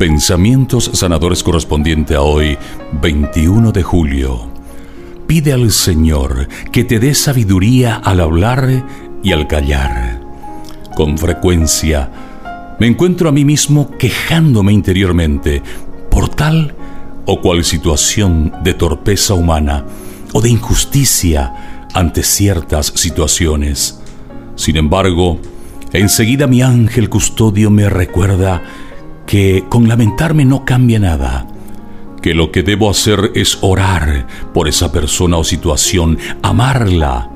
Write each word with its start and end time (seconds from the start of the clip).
Pensamientos 0.00 0.90
sanadores 0.94 1.42
correspondiente 1.42 2.14
a 2.14 2.22
hoy, 2.22 2.56
21 3.02 3.70
de 3.70 3.82
julio. 3.82 4.50
Pide 5.26 5.52
al 5.52 5.70
Señor 5.70 6.48
que 6.72 6.84
te 6.84 6.98
dé 6.98 7.14
sabiduría 7.14 7.96
al 7.96 8.20
hablar 8.20 8.82
y 9.22 9.32
al 9.32 9.46
callar. 9.46 10.22
Con 10.96 11.18
frecuencia 11.18 12.10
me 12.80 12.86
encuentro 12.86 13.28
a 13.28 13.32
mí 13.32 13.44
mismo 13.44 13.90
quejándome 13.98 14.72
interiormente 14.72 15.62
por 16.10 16.30
tal 16.30 16.74
o 17.26 17.42
cual 17.42 17.62
situación 17.62 18.54
de 18.64 18.72
torpeza 18.72 19.34
humana 19.34 19.84
o 20.32 20.40
de 20.40 20.48
injusticia 20.48 21.84
ante 21.92 22.22
ciertas 22.22 22.86
situaciones. 22.96 24.00
Sin 24.54 24.78
embargo, 24.78 25.38
enseguida 25.92 26.46
mi 26.46 26.62
ángel 26.62 27.10
custodio 27.10 27.70
me 27.70 27.90
recuerda 27.90 28.62
que 29.30 29.64
con 29.68 29.86
lamentarme 29.86 30.44
no 30.44 30.64
cambia 30.64 30.98
nada, 30.98 31.46
que 32.20 32.34
lo 32.34 32.50
que 32.50 32.64
debo 32.64 32.90
hacer 32.90 33.30
es 33.36 33.58
orar 33.60 34.26
por 34.52 34.66
esa 34.66 34.90
persona 34.90 35.36
o 35.36 35.44
situación, 35.44 36.18
amarla 36.42 37.30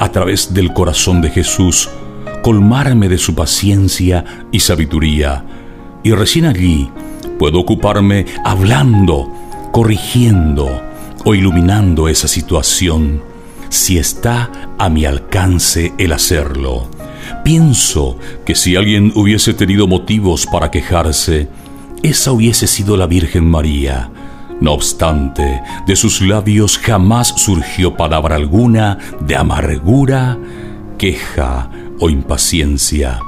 a 0.00 0.08
través 0.10 0.54
del 0.54 0.72
corazón 0.72 1.20
de 1.22 1.30
Jesús, 1.30 1.88
colmarme 2.42 3.08
de 3.08 3.16
su 3.16 3.36
paciencia 3.36 4.24
y 4.50 4.58
sabiduría, 4.58 5.44
y 6.02 6.10
recién 6.10 6.46
allí 6.46 6.90
puedo 7.38 7.60
ocuparme 7.60 8.26
hablando, 8.44 9.32
corrigiendo 9.70 10.82
o 11.24 11.36
iluminando 11.36 12.08
esa 12.08 12.26
situación, 12.26 13.22
si 13.68 13.98
está 13.98 14.50
a 14.78 14.88
mi 14.88 15.04
alcance 15.04 15.92
el 15.96 16.12
hacerlo. 16.12 16.95
Pienso 17.46 18.18
que 18.44 18.56
si 18.56 18.74
alguien 18.74 19.12
hubiese 19.14 19.54
tenido 19.54 19.86
motivos 19.86 20.46
para 20.46 20.72
quejarse, 20.72 21.48
esa 22.02 22.32
hubiese 22.32 22.66
sido 22.66 22.96
la 22.96 23.06
Virgen 23.06 23.48
María. 23.48 24.10
No 24.60 24.72
obstante, 24.72 25.62
de 25.86 25.94
sus 25.94 26.20
labios 26.20 26.76
jamás 26.76 27.28
surgió 27.36 27.96
palabra 27.96 28.34
alguna 28.34 28.98
de 29.20 29.36
amargura, 29.36 30.36
queja 30.98 31.70
o 32.00 32.10
impaciencia. 32.10 33.20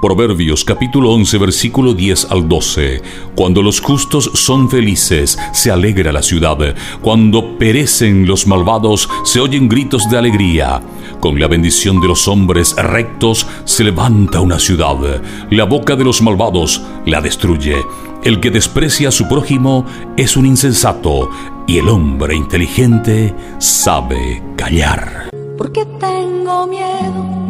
Proverbios 0.00 0.64
capítulo 0.64 1.10
11 1.10 1.36
versículo 1.36 1.92
10 1.92 2.28
al 2.30 2.48
12. 2.48 3.02
Cuando 3.34 3.60
los 3.60 3.80
justos 3.80 4.30
son 4.32 4.70
felices, 4.70 5.38
se 5.52 5.70
alegra 5.70 6.10
la 6.10 6.22
ciudad. 6.22 6.74
Cuando 7.02 7.58
perecen 7.58 8.26
los 8.26 8.46
malvados, 8.46 9.10
se 9.24 9.40
oyen 9.40 9.68
gritos 9.68 10.08
de 10.08 10.16
alegría. 10.16 10.80
Con 11.20 11.38
la 11.38 11.48
bendición 11.48 12.00
de 12.00 12.08
los 12.08 12.28
hombres 12.28 12.74
rectos 12.76 13.46
se 13.66 13.84
levanta 13.84 14.40
una 14.40 14.58
ciudad. 14.58 15.20
La 15.50 15.64
boca 15.64 15.96
de 15.96 16.04
los 16.04 16.22
malvados 16.22 16.80
la 17.04 17.20
destruye. 17.20 17.76
El 18.24 18.40
que 18.40 18.50
desprecia 18.50 19.08
a 19.08 19.12
su 19.12 19.28
prójimo 19.28 19.84
es 20.16 20.34
un 20.34 20.46
insensato 20.46 21.30
y 21.66 21.76
el 21.76 21.88
hombre 21.88 22.34
inteligente 22.34 23.34
sabe 23.58 24.42
callar. 24.56 25.28
¿Por 25.58 25.70
qué 25.72 25.84
tengo 25.98 26.66
miedo? 26.66 27.49